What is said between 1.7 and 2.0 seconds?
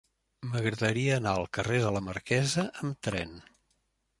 de